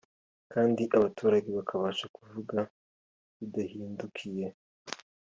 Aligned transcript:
kandi 0.53 0.81
abaturage 0.97 1.49
bakabasha 1.57 2.05
kuvuga 2.15 2.57
bibahendukiye 3.37 4.47